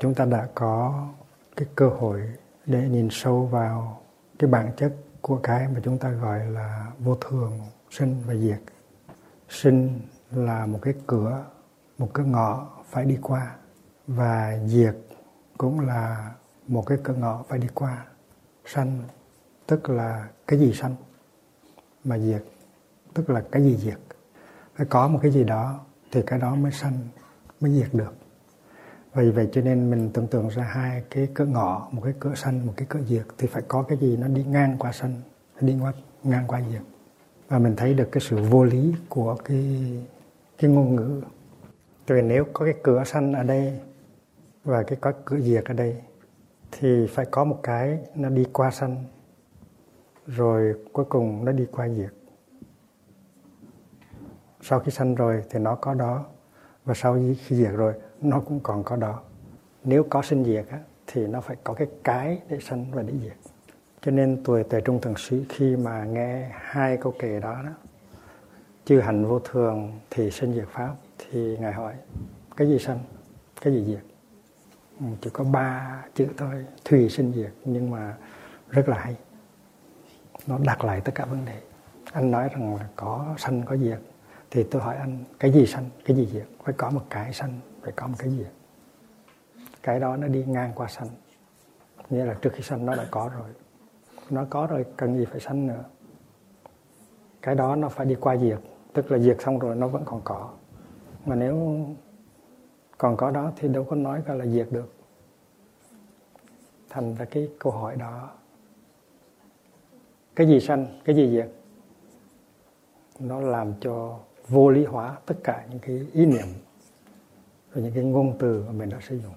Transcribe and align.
chúng 0.00 0.14
ta 0.14 0.24
đã 0.24 0.48
có 0.54 1.06
cái 1.56 1.68
cơ 1.74 1.88
hội 1.88 2.32
để 2.66 2.88
nhìn 2.88 3.08
sâu 3.10 3.46
vào 3.46 4.00
cái 4.38 4.50
bản 4.50 4.70
chất 4.76 4.92
của 5.20 5.40
cái 5.42 5.68
mà 5.68 5.80
chúng 5.84 5.98
ta 5.98 6.10
gọi 6.10 6.46
là 6.46 6.86
vô 6.98 7.14
thường, 7.14 7.60
sinh 7.90 8.22
và 8.26 8.34
diệt. 8.34 8.60
Sinh 9.48 10.00
là 10.30 10.66
một 10.66 10.78
cái 10.82 10.94
cửa, 11.06 11.44
một 11.98 12.10
cái 12.14 12.26
ngõ 12.26 12.66
phải 12.90 13.04
đi 13.04 13.18
qua, 13.22 13.56
và 14.06 14.58
diệt 14.66 14.96
cũng 15.58 15.80
là 15.80 16.34
một 16.66 16.86
cái 16.86 16.98
cửa 17.04 17.14
ngõ 17.14 17.42
phải 17.48 17.58
đi 17.58 17.68
qua. 17.74 18.04
Sanh 18.64 19.02
tức 19.66 19.88
là 19.88 20.28
cái 20.46 20.58
gì 20.58 20.72
sanh 20.72 20.94
mà 22.04 22.18
diệt? 22.18 22.44
Tức 23.14 23.30
là 23.30 23.42
cái 23.52 23.62
gì 23.62 23.76
diệt? 23.76 23.98
Phải 24.74 24.86
có 24.90 25.08
một 25.08 25.18
cái 25.22 25.30
gì 25.30 25.44
đó 25.44 25.80
thì 26.12 26.22
cái 26.26 26.38
đó 26.38 26.54
mới 26.54 26.72
sanh, 26.72 26.98
mới 27.60 27.72
diệt 27.72 27.88
được 27.92 28.14
vì 29.24 29.30
vậy 29.30 29.48
cho 29.52 29.60
nên 29.60 29.90
mình 29.90 30.10
tưởng 30.12 30.26
tượng 30.26 30.48
ra 30.48 30.62
hai 30.62 31.02
cái 31.10 31.28
cửa 31.34 31.44
ngõ 31.44 31.88
một 31.90 32.02
cái 32.04 32.14
cửa 32.20 32.34
sân, 32.36 32.66
một 32.66 32.72
cái 32.76 32.86
cửa 32.88 33.00
diệt 33.06 33.26
thì 33.38 33.46
phải 33.46 33.62
có 33.68 33.82
cái 33.82 33.98
gì 33.98 34.16
nó 34.16 34.28
đi 34.28 34.44
ngang 34.44 34.76
qua 34.78 34.92
sân, 34.92 35.14
đi 35.60 35.76
qua 35.82 35.92
ngang 36.22 36.44
qua 36.46 36.62
diệt. 36.70 36.82
Và 37.48 37.58
mình 37.58 37.76
thấy 37.76 37.94
được 37.94 38.08
cái 38.12 38.20
sự 38.20 38.36
vô 38.36 38.64
lý 38.64 38.94
của 39.08 39.36
cái 39.44 39.92
cái 40.58 40.70
ngôn 40.70 40.96
ngữ. 40.96 41.22
Vì 42.06 42.22
nếu 42.22 42.44
có 42.52 42.64
cái 42.64 42.74
cửa 42.82 43.02
sân 43.06 43.32
ở 43.32 43.42
đây 43.42 43.80
và 44.64 44.82
cái 44.82 44.98
có 45.00 45.12
cửa 45.24 45.40
diệt 45.40 45.64
ở 45.64 45.74
đây 45.74 46.02
thì 46.72 47.06
phải 47.06 47.26
có 47.30 47.44
một 47.44 47.60
cái 47.62 47.98
nó 48.14 48.28
đi 48.28 48.44
qua 48.52 48.70
sân 48.70 48.96
rồi 50.26 50.74
cuối 50.92 51.04
cùng 51.04 51.44
nó 51.44 51.52
đi 51.52 51.66
qua 51.72 51.88
diệt. 51.88 52.12
Sau 54.60 54.80
khi 54.80 54.90
sanh 54.90 55.14
rồi 55.14 55.42
thì 55.50 55.58
nó 55.58 55.74
có 55.74 55.94
đó 55.94 56.24
và 56.84 56.94
sau 56.94 57.14
khi 57.14 57.56
diệt 57.56 57.72
rồi 57.72 57.94
nó 58.20 58.40
cũng 58.40 58.60
còn 58.60 58.84
có 58.84 58.96
đó. 58.96 59.20
Nếu 59.84 60.04
có 60.10 60.22
sinh 60.22 60.44
diệt 60.44 60.64
á, 60.70 60.78
thì 61.06 61.26
nó 61.26 61.40
phải 61.40 61.56
có 61.64 61.74
cái 61.74 61.88
cái 62.04 62.38
để 62.48 62.58
sanh 62.60 62.86
và 62.92 63.02
để 63.02 63.12
diệt. 63.22 63.36
Cho 64.02 64.10
nên 64.10 64.42
tuổi 64.44 64.64
tề 64.64 64.80
trung 64.80 65.00
thần 65.00 65.14
sĩ 65.16 65.44
khi 65.48 65.76
mà 65.76 66.04
nghe 66.04 66.50
hai 66.52 66.96
câu 66.96 67.14
kệ 67.18 67.40
đó 67.40 67.62
đó 67.64 67.70
chư 68.88 69.00
hành 69.00 69.24
vô 69.24 69.38
thường 69.38 69.98
thì 70.10 70.30
sinh 70.30 70.54
diệt 70.54 70.68
pháp 70.68 70.94
thì 71.18 71.56
ngài 71.60 71.72
hỏi 71.72 71.94
cái 72.56 72.68
gì 72.68 72.78
sanh? 72.78 72.98
Cái 73.60 73.72
gì 73.72 73.84
diệt? 73.86 74.02
Ừ, 75.00 75.06
chỉ 75.20 75.30
có 75.30 75.44
ba 75.44 76.02
chữ 76.14 76.26
thôi 76.36 76.66
thùy 76.84 77.08
sinh 77.08 77.32
diệt 77.32 77.52
nhưng 77.64 77.90
mà 77.90 78.16
rất 78.70 78.88
là 78.88 78.98
hay. 78.98 79.16
Nó 80.46 80.58
đặt 80.58 80.84
lại 80.84 81.00
tất 81.00 81.12
cả 81.14 81.24
vấn 81.24 81.44
đề. 81.44 81.60
Anh 82.12 82.30
nói 82.30 82.48
rằng 82.52 82.76
là 82.76 82.88
có 82.96 83.34
sanh 83.38 83.62
có 83.62 83.76
diệt. 83.76 83.98
Thì 84.50 84.62
tôi 84.62 84.82
hỏi 84.82 84.96
anh 84.96 85.24
cái 85.38 85.52
gì 85.52 85.66
sanh? 85.66 85.84
Cái 86.04 86.16
gì 86.16 86.28
diệt? 86.32 86.46
Phải 86.64 86.74
có 86.78 86.90
một 86.90 87.02
cái 87.10 87.32
sanh 87.32 87.60
phải 87.82 87.92
có 87.92 88.06
một 88.06 88.14
cái 88.18 88.30
gì. 88.30 88.46
Cái 89.82 90.00
đó 90.00 90.16
nó 90.16 90.26
đi 90.26 90.44
ngang 90.44 90.72
qua 90.74 90.88
sanh. 90.88 91.08
Nghĩa 92.10 92.24
là 92.24 92.34
trước 92.34 92.50
khi 92.52 92.62
sanh 92.62 92.86
nó 92.86 92.96
đã 92.96 93.06
có 93.10 93.30
rồi. 93.34 93.50
Nó 94.30 94.46
có 94.50 94.66
rồi, 94.66 94.84
cần 94.96 95.18
gì 95.18 95.24
phải 95.24 95.40
sanh 95.40 95.66
nữa. 95.66 95.84
Cái 97.42 97.54
đó 97.54 97.76
nó 97.76 97.88
phải 97.88 98.06
đi 98.06 98.14
qua 98.14 98.36
diệt. 98.36 98.58
Tức 98.92 99.10
là 99.10 99.18
diệt 99.18 99.36
xong 99.40 99.58
rồi 99.58 99.76
nó 99.76 99.88
vẫn 99.88 100.02
còn 100.04 100.20
có. 100.24 100.50
Mà 101.26 101.34
nếu 101.34 101.86
còn 102.98 103.16
có 103.16 103.30
đó 103.30 103.52
thì 103.56 103.68
đâu 103.68 103.84
có 103.84 103.96
nói 103.96 104.22
gọi 104.26 104.36
là 104.36 104.46
diệt 104.46 104.68
được. 104.70 104.94
Thành 106.90 107.14
ra 107.14 107.24
cái 107.24 107.48
câu 107.58 107.72
hỏi 107.72 107.96
đó, 107.96 108.30
cái 110.36 110.46
gì 110.46 110.60
sanh, 110.60 110.86
cái 111.04 111.16
gì 111.16 111.30
diệt? 111.30 111.48
Nó 113.18 113.40
làm 113.40 113.72
cho 113.80 114.18
vô 114.48 114.70
lý 114.70 114.84
hóa 114.84 115.16
tất 115.26 115.34
cả 115.44 115.66
những 115.70 115.78
cái 115.78 116.06
ý 116.12 116.26
niệm 116.26 116.46
và 117.72 117.80
những 117.82 117.92
cái 117.92 118.04
ngôn 118.04 118.38
từ 118.38 118.64
mà 118.66 118.72
mình 118.72 118.90
đã 118.90 118.98
sử 119.00 119.20
dụng. 119.20 119.34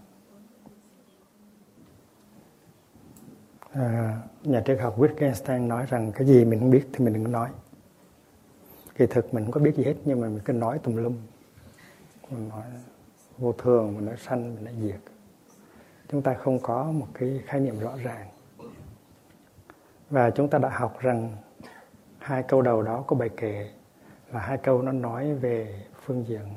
À, 3.71 4.21
nhà 4.43 4.63
triết 4.65 4.79
học 4.79 4.99
Wittgenstein 4.99 5.67
nói 5.67 5.85
rằng 5.89 6.11
cái 6.11 6.27
gì 6.27 6.45
mình 6.45 6.59
không 6.59 6.71
biết 6.71 6.87
thì 6.93 7.05
mình 7.05 7.13
đừng 7.13 7.31
nói. 7.31 7.49
Kỳ 8.95 9.05
thực 9.07 9.33
mình 9.33 9.43
không 9.43 9.51
có 9.51 9.59
biết 9.59 9.75
gì 9.75 9.83
hết 9.83 9.95
nhưng 10.05 10.21
mà 10.21 10.27
mình 10.27 10.39
cứ 10.45 10.53
nói 10.53 10.79
tùm 10.79 10.95
lum. 10.95 11.15
Mình 12.29 12.49
nói 12.49 12.63
vô 13.37 13.51
thường 13.51 13.95
mình 13.95 14.05
nói 14.05 14.15
sanh 14.17 14.55
mình 14.55 14.65
nói 14.65 14.73
diệt. 14.81 14.99
Chúng 16.07 16.21
ta 16.21 16.33
không 16.33 16.59
có 16.59 16.91
một 16.91 17.07
cái 17.13 17.41
khái 17.45 17.59
niệm 17.59 17.79
rõ 17.79 17.97
ràng. 18.03 18.27
Và 20.09 20.29
chúng 20.29 20.49
ta 20.49 20.57
đã 20.57 20.69
học 20.69 20.99
rằng 20.99 21.35
hai 22.19 22.43
câu 22.43 22.61
đầu 22.61 22.81
đó 22.81 23.03
của 23.07 23.15
bài 23.15 23.29
kệ 23.37 23.69
là 24.31 24.39
hai 24.39 24.57
câu 24.57 24.81
nó 24.81 24.91
nói 24.91 25.33
về 25.33 25.85
phương 26.05 26.25
diện 26.27 26.47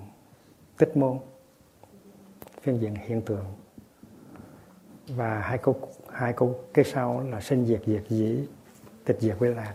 tích 0.79 0.97
môn 0.97 1.19
phương 2.65 2.81
diện 2.81 2.95
hiện 2.95 3.23
tượng. 3.23 3.45
Và 5.09 5.41
hai 5.41 5.59
câu 5.59 5.77
hai 6.13 6.33
câu 6.33 6.61
kế 6.75 6.83
sau 6.83 7.21
là 7.21 7.41
sinh 7.41 7.67
diệt 7.67 7.83
diệt 7.87 8.03
dĩ 8.09 8.47
tịch 9.05 9.21
diệt 9.21 9.39
với 9.39 9.55
lạc. 9.55 9.75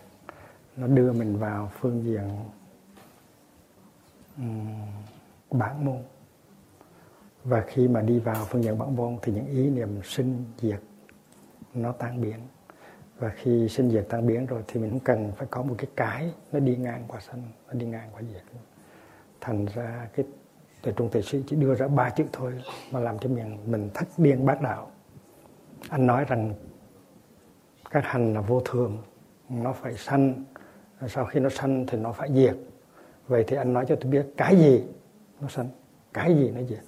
Nó 0.76 0.88
đưa 0.88 1.14
mình 1.14 1.38
vào 1.38 1.72
phương 1.80 2.04
diện 2.04 2.30
um, 4.38 4.78
bản 5.52 5.86
môn. 5.86 5.98
Và 7.44 7.64
khi 7.68 7.88
mà 7.88 8.02
đi 8.02 8.20
vào 8.20 8.46
phương 8.46 8.64
diện 8.64 8.78
bản 8.78 8.96
môn 8.96 9.18
thì 9.22 9.34
những 9.34 9.48
ý 9.48 9.70
niệm 9.70 10.00
sinh 10.04 10.46
diệt 10.58 10.80
nó 11.74 11.92
tan 11.92 12.22
biến. 12.22 12.40
Và 13.18 13.30
khi 13.30 13.70
sinh 13.70 13.92
diệt 13.92 14.06
tan 14.10 14.28
biến 14.28 14.46
rồi 14.46 14.64
thì 14.68 14.80
mình 14.80 14.90
cũng 14.90 15.00
cần 15.00 15.32
phải 15.36 15.48
có 15.52 15.62
một 15.62 15.76
cái 15.78 15.88
cái 15.96 16.34
nó 16.52 16.60
đi 16.60 16.76
ngang 16.76 17.04
qua 17.08 17.20
sinh 17.20 17.42
nó 17.68 17.74
đi 17.74 17.86
ngang 17.86 18.10
qua 18.14 18.22
diệt. 18.34 18.44
Thành 19.42 19.66
ra 19.66 20.10
cái 20.16 20.26
thì 20.84 20.92
trung 20.96 21.10
thầy 21.12 21.22
sĩ 21.22 21.44
chỉ 21.48 21.56
đưa 21.56 21.76
ra 21.76 21.88
ba 21.88 22.10
chữ 22.10 22.24
thôi 22.34 22.54
mà 22.92 23.00
làm 23.00 23.20
cho 23.20 23.30
mình 23.30 23.58
mình 23.66 23.90
thất 23.94 24.08
điên 24.18 24.46
bác 24.46 24.62
đạo. 24.62 24.92
Anh 25.90 26.08
nói 26.08 26.26
rằng 26.26 26.54
các 27.92 28.04
hành 28.06 28.34
là 28.34 28.42
vô 28.42 28.62
thường, 28.66 28.98
nó 29.50 29.74
phải 29.74 29.94
sanh. 29.94 30.44
Sau 31.08 31.26
khi 31.26 31.40
nó 31.40 31.50
sanh 31.50 31.86
thì 31.88 31.98
nó 31.98 32.12
phải 32.12 32.30
diệt. 32.34 32.56
Vậy 33.28 33.44
thì 33.48 33.58
anh 33.58 33.74
nói 33.74 33.86
cho 33.88 33.96
tôi 33.96 34.12
biết 34.12 34.26
cái 34.38 34.56
gì 34.56 34.84
nó 35.42 35.48
sanh, 35.48 35.70
cái 36.14 36.36
gì 36.36 36.52
nó 36.52 36.62
diệt. 36.62 36.84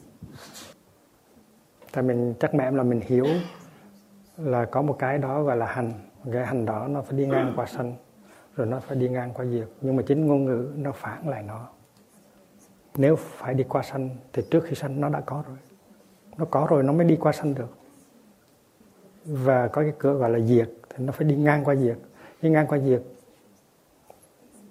Tại 1.91 2.03
mình, 2.03 2.33
chắc 2.39 2.55
mẹ 2.55 2.63
em 2.63 2.75
là 2.75 2.83
mình 2.83 3.01
hiểu 3.01 3.25
là 4.37 4.65
có 4.65 4.81
một 4.81 4.95
cái 4.99 5.17
đó 5.17 5.43
gọi 5.43 5.57
là 5.57 5.65
hành. 5.65 5.91
Cái 6.33 6.45
hành 6.45 6.65
đó 6.65 6.87
nó 6.87 7.01
phải 7.01 7.17
đi 7.17 7.25
ngang 7.25 7.53
qua 7.55 7.65
sanh, 7.65 7.95
rồi 8.55 8.67
nó 8.67 8.79
phải 8.79 8.97
đi 8.97 9.09
ngang 9.09 9.33
qua 9.33 9.45
diệt. 9.45 9.67
Nhưng 9.81 9.95
mà 9.95 10.03
chính 10.07 10.27
ngôn 10.27 10.45
ngữ 10.45 10.71
nó 10.75 10.91
phản 10.91 11.29
lại 11.29 11.43
nó 11.43 11.69
nếu 12.95 13.15
phải 13.15 13.53
đi 13.53 13.63
qua 13.63 13.83
sanh 13.83 14.09
thì 14.33 14.43
trước 14.51 14.63
khi 14.63 14.75
sanh 14.75 15.01
nó 15.01 15.09
đã 15.09 15.21
có 15.21 15.43
rồi. 15.47 15.57
Nó 16.37 16.45
có 16.45 16.67
rồi 16.69 16.83
nó 16.83 16.93
mới 16.93 17.05
đi 17.05 17.15
qua 17.15 17.31
sanh 17.31 17.55
được. 17.55 17.77
Và 19.25 19.67
có 19.67 19.81
cái 19.81 19.93
cửa 19.99 20.13
gọi 20.13 20.29
là 20.29 20.39
diệt 20.39 20.69
thì 20.89 21.05
nó 21.05 21.11
phải 21.11 21.27
đi 21.27 21.35
ngang 21.35 21.63
qua 21.63 21.75
diệt. 21.75 21.97
Đi 22.41 22.49
ngang 22.49 22.67
qua 22.67 22.79
diệt 22.79 23.01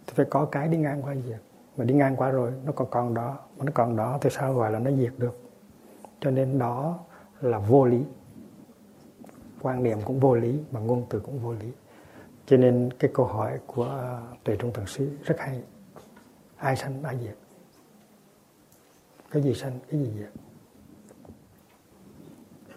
thì 0.07 0.13
phải 0.17 0.27
có 0.31 0.45
cái 0.45 0.69
đi 0.69 0.77
ngang 0.77 1.03
qua 1.03 1.15
diệt. 1.27 1.41
Mà 1.77 1.85
đi 1.85 1.95
ngang 1.95 2.17
qua 2.17 2.31
rồi 2.31 2.53
nó 2.65 2.73
còn 2.73 2.89
còn 2.91 3.15
đó. 3.15 3.39
Mà 3.57 3.65
nó 3.65 3.73
còn 3.75 3.97
đó 3.97 4.19
thì 4.21 4.31
sao 4.31 4.55
gọi 4.55 4.73
là 4.73 4.79
nó 4.79 4.91
diệt 4.91 5.13
được? 5.19 5.41
Cho 6.21 6.31
nên 6.31 6.59
đó 6.59 6.99
là 7.41 7.59
vô 7.59 7.85
lý. 7.85 8.03
Quan 9.63 9.83
niệm 9.83 9.99
cũng 10.05 10.21
vô 10.21 10.35
lý 10.35 10.61
mà 10.71 10.81
ngôn 10.81 11.07
từ 11.11 11.21
cũng 11.21 11.39
vô 11.39 11.53
lý. 11.53 11.73
Cho 12.47 12.57
nên 12.57 12.91
cái 12.99 13.11
câu 13.15 13.27
hỏi 13.27 13.59
của 13.67 14.21
tuệ 14.45 14.57
trung 14.57 14.73
thần 14.73 14.87
sĩ 14.87 15.09
rất 15.25 15.39
hay. 15.39 15.63
Ai 16.57 16.77
sanh, 16.77 17.03
ai 17.03 17.19
diệt? 17.23 17.37
Cái 19.31 19.43
gì 19.43 19.55
sanh, 19.55 19.79
cái 19.91 20.01
gì 20.01 20.11
diệt. 20.19 20.31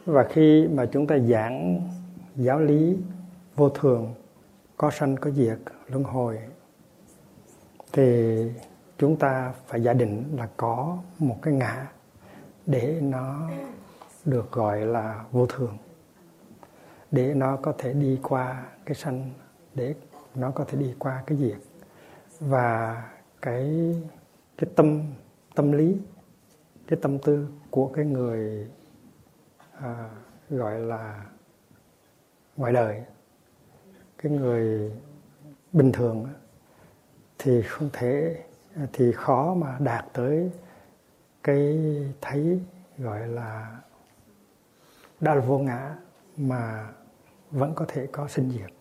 Và 0.05 0.27
khi 0.29 0.67
mà 0.67 0.85
chúng 0.85 1.07
ta 1.07 1.17
giảng 1.17 1.89
giáo 2.35 2.59
lý 2.59 2.97
vô 3.55 3.69
thường, 3.69 4.13
có 4.77 4.91
sanh, 4.91 5.15
có 5.15 5.31
diệt, 5.31 5.57
luân 5.87 6.03
hồi, 6.03 6.39
thì 7.91 8.37
chúng 8.97 9.15
ta 9.15 9.53
phải 9.67 9.83
giả 9.83 9.93
định 9.93 10.23
là 10.37 10.49
có 10.57 10.97
một 11.19 11.37
cái 11.41 11.53
ngã 11.53 11.87
để 12.65 12.99
nó 13.01 13.49
được 14.25 14.51
gọi 14.51 14.85
là 14.85 15.25
vô 15.31 15.45
thường, 15.45 15.77
để 17.11 17.33
nó 17.33 17.55
có 17.55 17.73
thể 17.77 17.93
đi 17.93 18.19
qua 18.23 18.65
cái 18.85 18.95
sanh, 18.95 19.29
để 19.73 19.95
nó 20.35 20.51
có 20.51 20.65
thể 20.67 20.77
đi 20.77 20.95
qua 20.99 21.23
cái 21.27 21.37
diệt. 21.37 21.57
Và 22.39 23.03
cái 23.41 23.95
cái 24.57 24.69
tâm 24.75 25.03
tâm 25.55 25.71
lý 25.71 25.97
cái 26.93 27.01
tâm 27.01 27.19
tư 27.19 27.47
của 27.69 27.87
cái 27.87 28.05
người 28.05 28.67
à, 29.77 30.09
gọi 30.49 30.79
là 30.79 31.25
ngoài 32.57 32.73
đời 32.73 33.03
cái 34.17 34.31
người 34.31 34.91
bình 35.71 35.91
thường 35.91 36.27
thì 37.37 37.61
không 37.61 37.89
thể 37.93 38.43
thì 38.93 39.11
khó 39.11 39.53
mà 39.53 39.77
đạt 39.79 40.05
tới 40.13 40.51
cái 41.43 41.79
thấy 42.21 42.59
gọi 42.97 43.27
là 43.27 43.79
đa 45.19 45.39
vô 45.39 45.59
ngã 45.59 45.95
mà 46.37 46.89
vẫn 47.51 47.73
có 47.75 47.85
thể 47.87 48.07
có 48.11 48.27
sinh 48.27 48.51
diệt 48.51 48.71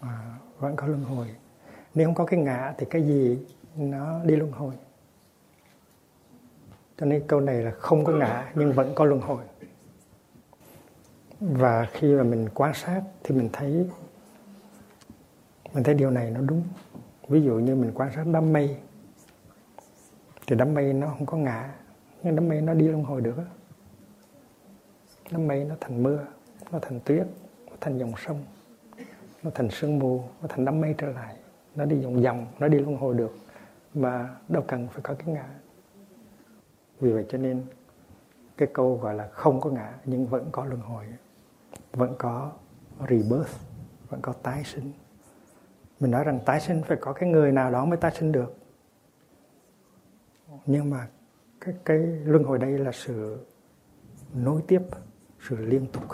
à, 0.00 0.38
vẫn 0.58 0.76
có 0.76 0.86
luân 0.86 1.02
hồi. 1.02 1.26
Nếu 1.94 2.08
không 2.08 2.14
có 2.14 2.24
cái 2.24 2.40
ngã 2.40 2.74
thì 2.78 2.86
cái 2.90 3.02
gì 3.02 3.46
nó 3.76 4.24
đi 4.24 4.36
luân 4.36 4.52
hồi? 4.52 4.74
Cho 6.98 7.06
nên 7.06 7.22
câu 7.26 7.40
này 7.40 7.62
là 7.62 7.70
không 7.70 8.04
có 8.04 8.12
ngã, 8.12 8.52
nhưng 8.54 8.72
vẫn 8.72 8.92
có 8.94 9.04
luân 9.04 9.20
hồi. 9.20 9.44
Và 11.40 11.86
khi 11.92 12.14
mà 12.14 12.22
mình 12.22 12.48
quan 12.54 12.74
sát 12.74 13.02
thì 13.24 13.34
mình 13.34 13.48
thấy 13.52 13.88
mình 15.74 15.84
thấy 15.84 15.94
điều 15.94 16.10
này 16.10 16.30
nó 16.30 16.40
đúng. 16.40 16.62
Ví 17.28 17.42
dụ 17.42 17.54
như 17.54 17.74
mình 17.74 17.92
quan 17.94 18.10
sát 18.14 18.24
đám 18.32 18.52
mây, 18.52 18.76
thì 20.46 20.56
đám 20.56 20.74
mây 20.74 20.92
nó 20.92 21.06
không 21.06 21.26
có 21.26 21.36
ngã, 21.36 21.74
nhưng 22.22 22.36
đám 22.36 22.48
mây 22.48 22.60
nó 22.60 22.74
đi 22.74 22.88
luân 22.88 23.04
hồi 23.04 23.20
được 23.20 23.36
đám 25.30 25.48
mây 25.48 25.64
nó 25.64 25.74
thành 25.80 26.02
mưa, 26.02 26.26
nó 26.72 26.78
thành 26.78 27.00
tuyết, 27.00 27.26
nó 27.70 27.76
thành 27.80 27.98
dòng 27.98 28.12
sông, 28.26 28.44
nó 29.42 29.50
thành 29.54 29.70
sương 29.70 29.98
mù, 29.98 30.22
nó 30.42 30.48
thành 30.48 30.64
đám 30.64 30.80
mây 30.80 30.94
trở 30.98 31.06
lại. 31.06 31.36
Nó 31.74 31.84
đi 31.84 32.04
vòng 32.04 32.22
vòng, 32.22 32.46
nó 32.58 32.68
đi 32.68 32.78
luân 32.78 32.96
hồi 32.96 33.14
được, 33.14 33.36
mà 33.94 34.36
đâu 34.48 34.64
cần 34.68 34.88
phải 34.88 35.00
có 35.02 35.14
cái 35.14 35.34
ngã 35.34 35.46
vì 37.00 37.12
vậy 37.12 37.26
cho 37.28 37.38
nên 37.38 37.66
cái 38.56 38.68
câu 38.72 38.96
gọi 38.96 39.14
là 39.14 39.28
không 39.28 39.60
có 39.60 39.70
ngã 39.70 39.94
nhưng 40.04 40.26
vẫn 40.26 40.48
có 40.52 40.64
luân 40.64 40.80
hồi, 40.80 41.04
vẫn 41.92 42.14
có 42.18 42.52
rebirth, 43.08 43.60
vẫn 44.08 44.20
có 44.22 44.32
tái 44.32 44.64
sinh. 44.64 44.92
Mình 46.00 46.10
nói 46.10 46.24
rằng 46.24 46.40
tái 46.44 46.60
sinh 46.60 46.82
phải 46.82 46.96
có 47.00 47.12
cái 47.12 47.28
người 47.28 47.52
nào 47.52 47.70
đó 47.70 47.84
mới 47.84 47.96
tái 47.96 48.10
sinh 48.18 48.32
được. 48.32 48.56
Nhưng 50.66 50.90
mà 50.90 51.08
cái 51.60 51.74
cái 51.84 51.98
luân 52.24 52.44
hồi 52.44 52.58
đây 52.58 52.78
là 52.78 52.92
sự 52.92 53.46
nối 54.34 54.62
tiếp, 54.68 54.82
sự 55.48 55.56
liên 55.56 55.86
tục. 55.86 56.04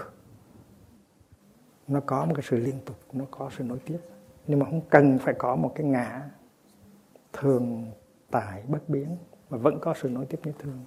Nó 1.88 2.00
có 2.06 2.24
một 2.24 2.32
cái 2.34 2.44
sự 2.48 2.56
liên 2.56 2.80
tục, 2.86 2.96
nó 3.12 3.24
có 3.30 3.50
sự 3.56 3.64
nối 3.64 3.78
tiếp. 3.78 3.98
Nhưng 4.46 4.58
mà 4.58 4.66
không 4.66 4.80
cần 4.90 5.18
phải 5.18 5.34
có 5.38 5.56
một 5.56 5.72
cái 5.74 5.86
ngã 5.86 6.30
thường 7.32 7.90
tại 8.30 8.62
bất 8.68 8.88
biến 8.88 9.16
mà 9.52 9.58
vẫn 9.58 9.78
có 9.80 9.94
sự 9.94 10.08
nối 10.08 10.26
tiếp 10.26 10.40
như 10.44 10.52
thường 10.58 10.84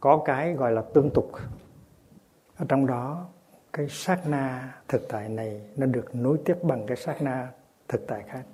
có 0.00 0.22
cái 0.24 0.52
gọi 0.52 0.72
là 0.72 0.82
tương 0.94 1.10
tục. 1.10 1.32
Ở 2.56 2.66
trong 2.68 2.86
đó 2.86 3.26
cái 3.72 3.86
sát 3.88 4.28
na 4.28 4.74
thực 4.88 5.08
tại 5.08 5.28
này 5.28 5.60
nó 5.76 5.86
được 5.86 6.14
nối 6.14 6.38
tiếp 6.44 6.56
bằng 6.62 6.86
cái 6.86 6.96
sát 6.96 7.22
na 7.22 7.52
thực 7.88 8.06
tại 8.06 8.24
khác. 8.26 8.44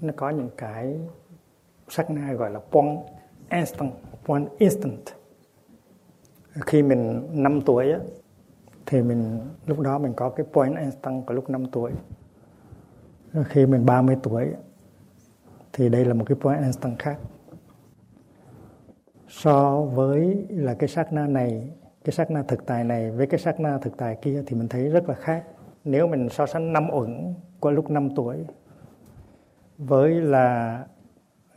Nó 0.00 0.12
có 0.16 0.30
những 0.30 0.50
cái 0.56 1.00
sát 1.88 2.10
na 2.10 2.32
gọi 2.32 2.50
là 2.50 2.60
point 2.70 2.98
instant 3.50 3.92
one 4.26 4.42
instant. 4.58 5.04
Khi 6.66 6.82
mình 6.82 7.28
5 7.32 7.60
tuổi 7.66 7.92
á, 7.92 7.98
thì 8.86 9.02
mình 9.02 9.40
lúc 9.66 9.80
đó 9.80 9.98
mình 9.98 10.12
có 10.16 10.30
cái 10.30 10.46
point 10.52 10.76
instant 10.78 11.26
của 11.26 11.34
lúc 11.34 11.50
5 11.50 11.66
tuổi. 11.72 11.92
Khi 13.44 13.66
mình 13.66 13.86
30 13.86 14.16
tuổi 14.22 14.52
thì 15.76 15.88
đây 15.88 16.04
là 16.04 16.14
một 16.14 16.24
cái 16.26 16.36
point 16.40 16.62
instant 16.62 16.98
khác. 16.98 17.18
So 19.28 19.80
với 19.80 20.46
là 20.50 20.74
cái 20.74 20.88
sát 20.88 21.12
na 21.12 21.26
này, 21.26 21.70
cái 22.04 22.12
sát 22.12 22.30
na 22.30 22.42
thực 22.42 22.66
tại 22.66 22.84
này 22.84 23.10
với 23.10 23.26
cái 23.26 23.40
sát 23.40 23.60
na 23.60 23.78
thực 23.78 23.96
tại 23.96 24.18
kia 24.22 24.42
thì 24.46 24.56
mình 24.56 24.68
thấy 24.68 24.88
rất 24.88 25.08
là 25.08 25.14
khác. 25.14 25.44
Nếu 25.84 26.06
mình 26.06 26.28
so 26.28 26.46
sánh 26.46 26.72
năm 26.72 26.88
uẩn 26.90 27.34
của 27.60 27.70
lúc 27.70 27.90
5 27.90 28.08
tuổi 28.16 28.46
với 29.78 30.14
là 30.14 30.78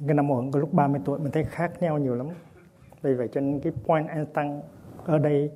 cái 0.07 0.15
năm 0.15 0.31
uẩn 0.31 0.51
của 0.51 0.59
lúc 0.59 0.73
30 0.73 1.01
tuổi, 1.05 1.19
mình 1.19 1.31
thấy 1.31 1.43
khác 1.43 1.81
nhau 1.81 1.97
nhiều 1.97 2.15
lắm. 2.15 2.27
Vì 3.01 3.13
vậy 3.13 3.29
cho 3.31 3.41
nên 3.41 3.59
cái 3.59 3.73
point 3.85 4.07
instant 4.15 4.63
ở 5.05 5.17
đây 5.17 5.51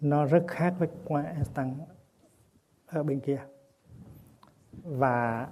nó 0.00 0.24
rất 0.24 0.44
khác 0.48 0.74
với 0.78 0.88
point 1.06 1.26
instant 1.36 1.74
ở 2.86 3.02
bên 3.02 3.20
kia. 3.20 3.40
Và 4.82 5.48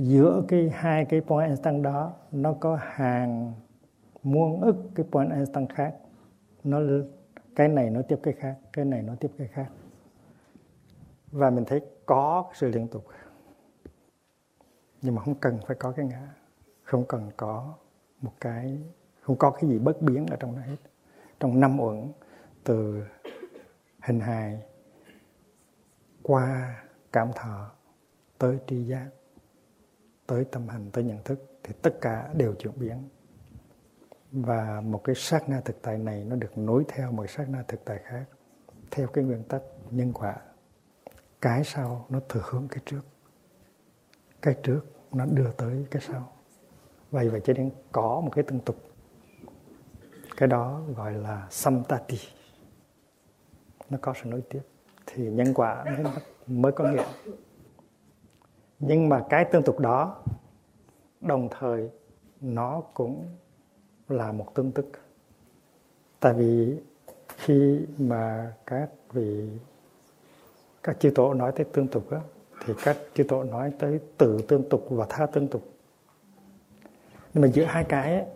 giữa 0.00 0.42
cái 0.48 0.70
hai 0.74 1.04
cái 1.04 1.20
point 1.20 1.48
instant 1.48 1.82
đó, 1.82 2.12
nó 2.32 2.52
có 2.60 2.78
hàng 2.80 3.52
muôn 4.22 4.60
ức 4.60 4.76
cái 4.94 5.06
point 5.10 5.32
instant 5.32 5.74
khác. 5.74 5.94
Nó 6.64 6.80
cái 7.56 7.68
này 7.68 7.90
nó 7.90 8.02
tiếp 8.02 8.20
cái 8.22 8.34
khác, 8.34 8.58
cái 8.72 8.84
này 8.84 9.02
nó 9.02 9.14
tiếp 9.20 9.30
cái 9.38 9.48
khác. 9.48 9.70
Và 11.32 11.50
mình 11.50 11.64
thấy 11.64 11.80
có 12.06 12.50
sự 12.54 12.68
liên 12.68 12.88
tục. 12.88 13.04
Nhưng 15.02 15.14
mà 15.14 15.22
không 15.22 15.34
cần 15.34 15.58
phải 15.66 15.76
có 15.76 15.92
cái 15.92 16.06
ngã. 16.06 16.34
Không 16.82 17.04
cần 17.04 17.30
có 17.36 17.74
một 18.20 18.32
cái, 18.40 18.78
không 19.20 19.36
có 19.36 19.50
cái 19.50 19.70
gì 19.70 19.78
bất 19.78 20.02
biến 20.02 20.26
ở 20.26 20.36
trong 20.40 20.56
đó 20.56 20.62
hết. 20.66 20.76
Trong 21.40 21.60
năm 21.60 21.80
uẩn, 21.80 22.12
từ 22.64 23.04
hình 24.02 24.20
hài 24.20 24.62
qua 26.22 26.74
cảm 27.12 27.30
thọ 27.34 27.70
tới 28.38 28.58
tri 28.66 28.84
giác 28.84 29.06
tới 30.30 30.44
tâm 30.44 30.68
hành 30.68 30.90
tới 30.92 31.04
nhận 31.04 31.22
thức 31.24 31.58
thì 31.62 31.74
tất 31.82 32.00
cả 32.00 32.30
đều 32.34 32.54
chuyển 32.54 32.72
biến. 32.76 33.08
Và 34.32 34.80
một 34.84 35.00
cái 35.04 35.14
sát 35.14 35.48
na 35.48 35.60
thực 35.64 35.82
tại 35.82 35.98
này 35.98 36.24
nó 36.24 36.36
được 36.36 36.58
nối 36.58 36.84
theo 36.88 37.12
một 37.12 37.26
sát 37.30 37.48
na 37.48 37.64
thực 37.68 37.84
tại 37.84 37.98
khác 38.04 38.24
theo 38.90 39.06
cái 39.06 39.24
nguyên 39.24 39.42
tắc 39.42 39.62
nhân 39.90 40.12
quả. 40.12 40.36
Cái 41.40 41.64
sau 41.64 42.06
nó 42.08 42.20
thừa 42.28 42.42
hướng 42.44 42.68
cái 42.68 42.78
trước. 42.86 43.00
Cái 44.42 44.54
trước 44.62 44.80
nó 45.12 45.26
đưa 45.26 45.52
tới 45.52 45.86
cái 45.90 46.02
sau. 46.06 46.32
Vậy 47.10 47.28
vậy 47.28 47.40
cho 47.44 47.52
nên 47.52 47.70
có 47.92 48.20
một 48.20 48.30
cái 48.34 48.44
tương 48.44 48.60
tục. 48.60 48.76
Cái 50.36 50.48
đó 50.48 50.82
gọi 50.96 51.12
là 51.12 51.46
samtati. 51.50 52.18
Nó 53.90 53.98
có 54.02 54.14
sự 54.22 54.30
nối 54.30 54.42
tiếp. 54.50 54.62
Thì 55.06 55.30
nhân 55.30 55.54
quả 55.54 55.84
mới, 55.84 56.12
mới 56.46 56.72
có 56.72 56.84
nghĩa 56.84 57.06
nhưng 58.80 59.08
mà 59.08 59.24
cái 59.28 59.44
tương 59.44 59.62
tục 59.62 59.78
đó 59.78 60.22
đồng 61.20 61.48
thời 61.58 61.90
nó 62.40 62.82
cũng 62.94 63.26
là 64.08 64.32
một 64.32 64.54
tương 64.54 64.72
tức. 64.72 64.86
Tại 66.20 66.34
vì 66.34 66.80
khi 67.36 67.86
mà 67.98 68.52
các 68.66 68.88
vị 69.12 69.48
các 70.82 71.00
chư 71.00 71.10
tổ 71.14 71.34
nói 71.34 71.52
tới 71.56 71.64
tương 71.72 71.88
tục 71.88 72.10
đó, 72.10 72.20
thì 72.64 72.74
các 72.84 72.96
chư 73.14 73.24
tổ 73.24 73.44
nói 73.44 73.72
tới 73.78 74.00
tự 74.18 74.42
tương 74.48 74.68
tục 74.68 74.86
và 74.90 75.06
tha 75.08 75.26
tương 75.26 75.48
tục. 75.48 75.62
Nhưng 77.34 77.42
mà 77.42 77.48
giữa 77.48 77.64
hai 77.64 77.84
cái 77.84 78.14
ấy, 78.14 78.26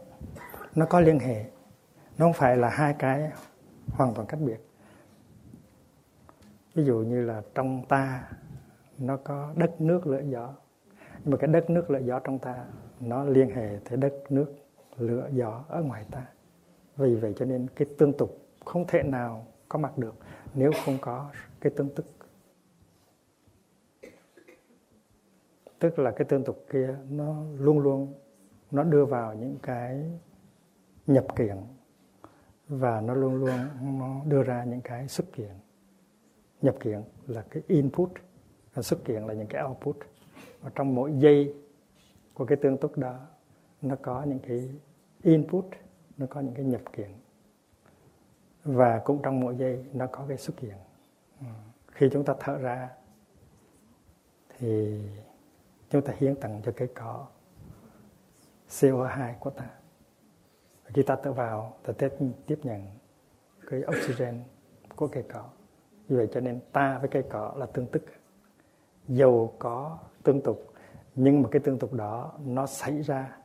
nó 0.74 0.86
có 0.86 1.00
liên 1.00 1.18
hệ. 1.18 1.44
Nó 2.18 2.26
không 2.26 2.32
phải 2.32 2.56
là 2.56 2.68
hai 2.68 2.94
cái 2.98 3.30
hoàn 3.88 4.14
toàn 4.14 4.26
cách 4.26 4.40
biệt. 4.40 4.60
Ví 6.74 6.84
dụ 6.84 6.98
như 6.98 7.24
là 7.24 7.42
trong 7.54 7.84
ta 7.88 8.28
nó 8.98 9.16
có 9.16 9.52
đất, 9.56 9.80
nước, 9.80 10.06
lửa, 10.06 10.22
gió. 10.28 10.54
Nhưng 11.24 11.30
mà 11.30 11.36
cái 11.36 11.48
đất, 11.48 11.70
nước, 11.70 11.90
lửa, 11.90 12.00
gió 12.04 12.18
trong 12.18 12.38
ta, 12.38 12.64
nó 13.00 13.24
liên 13.24 13.50
hệ 13.54 13.78
tới 13.88 13.96
đất, 13.96 14.14
nước, 14.28 14.54
lửa, 14.96 15.28
gió 15.32 15.64
ở 15.68 15.82
ngoài 15.82 16.04
ta. 16.10 16.26
Vì 16.96 17.14
vậy 17.14 17.34
cho 17.36 17.44
nên 17.44 17.66
cái 17.74 17.88
tương 17.98 18.12
tục 18.12 18.38
không 18.64 18.84
thể 18.88 19.02
nào 19.02 19.46
có 19.68 19.78
mặt 19.78 19.98
được 19.98 20.14
nếu 20.54 20.70
không 20.84 20.98
có 21.00 21.30
cái 21.60 21.72
tương 21.76 21.94
tức. 21.94 22.06
Tức 25.78 25.98
là 25.98 26.10
cái 26.10 26.24
tương 26.24 26.44
tục 26.44 26.66
kia, 26.70 26.96
nó 27.10 27.42
luôn 27.58 27.78
luôn, 27.78 28.14
nó 28.70 28.82
đưa 28.82 29.04
vào 29.04 29.34
những 29.34 29.58
cái 29.62 30.10
nhập 31.06 31.26
kiện 31.36 31.56
và 32.68 33.00
nó 33.00 33.14
luôn 33.14 33.34
luôn, 33.34 33.58
nó 33.98 34.20
đưa 34.26 34.42
ra 34.42 34.64
những 34.64 34.80
cái 34.80 35.08
xuất 35.08 35.32
kiện 35.32 35.50
nhập 36.62 36.76
kiện 36.80 37.02
là 37.26 37.44
cái 37.50 37.62
input 37.66 38.10
nó 38.76 38.82
xuất 38.82 39.06
hiện 39.06 39.26
là 39.26 39.34
những 39.34 39.46
cái 39.46 39.64
output. 39.64 39.96
Và 40.60 40.70
trong 40.74 40.94
mỗi 40.94 41.12
giây 41.18 41.54
của 42.34 42.44
cái 42.44 42.58
tương 42.62 42.76
tức 42.76 42.98
đó 42.98 43.26
nó 43.82 43.96
có 44.02 44.22
những 44.22 44.38
cái 44.38 44.70
input 45.22 45.64
nó 46.16 46.26
có 46.30 46.40
những 46.40 46.54
cái 46.54 46.64
nhập 46.64 46.82
kiện. 46.92 47.10
Và 48.64 48.98
cũng 49.04 49.20
trong 49.22 49.40
mỗi 49.40 49.56
giây 49.56 49.84
nó 49.92 50.06
có 50.06 50.24
cái 50.28 50.36
xuất 50.36 50.60
hiện. 50.60 50.76
Ừ. 51.40 51.46
Khi 51.92 52.08
chúng 52.12 52.24
ta 52.24 52.34
thở 52.40 52.58
ra 52.58 52.90
thì 54.58 55.00
chúng 55.90 56.02
ta 56.02 56.12
hiến 56.18 56.36
tặng 56.36 56.60
cho 56.64 56.72
cái 56.76 56.88
cỏ 56.94 57.26
CO2 58.68 59.34
của 59.40 59.50
ta. 59.50 59.70
Khi 60.84 61.02
ta 61.02 61.16
thở 61.22 61.32
vào 61.32 61.76
ta 61.82 61.92
tiếp, 61.98 62.08
tiếp 62.46 62.58
nhận 62.62 62.86
cái 63.66 63.82
oxygen 63.86 64.42
của 64.96 65.06
cây 65.06 65.24
cỏ. 65.32 65.44
Vì 66.08 66.16
vậy 66.16 66.28
cho 66.32 66.40
nên 66.40 66.60
ta 66.72 66.98
với 66.98 67.08
cây 67.08 67.24
cỏ 67.30 67.54
là 67.56 67.66
tương 67.66 67.86
tức 67.86 68.02
dầu 69.08 69.54
có 69.58 69.98
tương 70.22 70.40
tục, 70.40 70.72
nhưng 71.14 71.42
mà 71.42 71.48
cái 71.52 71.60
tương 71.60 71.78
tục 71.78 71.92
đó 71.92 72.32
nó 72.44 72.66
xảy 72.66 73.02
ra 73.02 73.36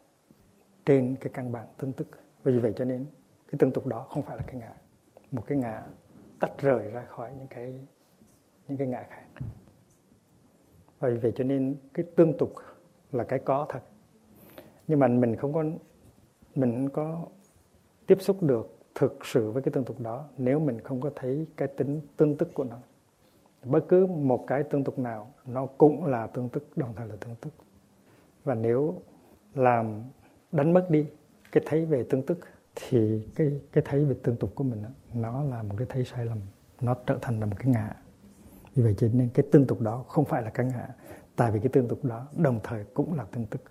trên 0.86 1.16
cái 1.16 1.32
căn 1.34 1.52
bản 1.52 1.68
tương 1.78 1.94
tức. 1.94 2.08
Vì 2.44 2.60
vậy 2.60 2.74
cho 2.76 2.86
nên 2.86 3.06
cái 3.52 3.60
tương 3.60 3.72
tục 3.72 3.86
đó 3.86 4.06
không 4.10 4.24
phải 4.24 4.38
là 4.38 4.44
cái 4.48 4.56
ngã. 4.56 4.74
Một 5.32 5.44
cái 5.48 5.58
ngã 5.58 5.84
tách 6.40 6.58
rời 6.58 6.92
ra 6.92 7.06
khỏi 7.06 7.32
những 7.38 7.48
cái 7.48 7.80
những 8.68 8.78
cái 8.78 8.88
ngã 8.88 9.06
khác. 9.10 9.26
Vì 11.00 11.18
vậy 11.18 11.34
cho 11.36 11.44
nên 11.44 11.76
cái 11.94 12.06
tương 12.16 12.38
tục 12.38 12.54
là 13.12 13.24
cái 13.24 13.40
có 13.40 13.66
thật. 13.70 13.82
Nhưng 14.88 15.00
mà 15.00 15.08
mình 15.08 15.36
không 15.36 15.54
có, 15.54 15.64
mình 16.56 16.74
không 16.76 16.90
có 16.90 17.28
tiếp 18.08 18.18
xúc 18.22 18.44
được 18.44 18.80
thực 18.96 19.26
sự 19.26 19.52
với 19.52 19.64
cái 19.64 19.72
tương 19.72 19.86
tục 19.86 20.00
đó 20.00 20.26
nếu 20.38 20.60
mình 20.60 20.82
không 20.82 21.02
có 21.02 21.12
thấy 21.16 21.48
cái 21.58 21.68
tính 21.68 22.02
tương 22.18 22.38
tức 22.38 22.54
của 22.54 22.64
nó 22.64 22.78
bất 23.64 23.86
cứ 23.88 24.06
một 24.06 24.44
cái 24.48 24.64
tương 24.64 24.84
tục 24.84 25.00
nào, 25.00 25.34
nó 25.46 25.66
cũng 25.66 26.06
là 26.06 26.28
tương 26.28 26.50
tức, 26.50 26.78
đồng 26.78 26.94
thời 26.96 27.08
là 27.08 27.16
tương 27.16 27.36
tức. 27.36 27.50
Và 28.44 28.56
nếu 28.56 29.02
làm 29.56 30.04
đánh 30.52 30.74
mất 30.74 30.90
đi 30.90 31.06
cái 31.52 31.64
thấy 31.68 31.86
về 31.86 32.04
tương 32.10 32.26
tức, 32.26 32.40
thì 32.76 33.28
cái 33.36 33.62
cái 33.72 33.84
thấy 33.88 34.06
về 34.06 34.16
tương 34.24 34.36
tục 34.36 34.52
của 34.56 34.64
mình 34.64 34.84
nó 35.14 35.44
là 35.44 35.64
một 35.64 35.76
cái 35.78 35.88
thấy 35.90 36.06
sai 36.06 36.26
lầm, 36.26 36.38
nó 36.82 36.96
trở 37.06 37.18
thành 37.22 37.40
là 37.40 37.46
một 37.46 37.56
cái 37.60 37.68
ngã. 37.68 37.96
Vì 38.76 38.84
vậy 38.84 38.96
cho 38.98 39.08
nên 39.14 39.30
cái 39.34 39.46
tương 39.52 39.68
tục 39.68 39.82
đó 39.82 40.04
không 40.08 40.26
phải 40.26 40.42
là 40.42 40.50
cái 40.50 40.66
ngã, 40.66 40.88
tại 41.36 41.52
vì 41.52 41.60
cái 41.60 41.70
tương 41.70 41.88
tục 41.88 42.06
đó 42.06 42.28
đồng 42.38 42.60
thời 42.64 42.84
cũng 42.94 43.14
là 43.14 43.26
tương 43.32 43.46
tức. 43.46 43.62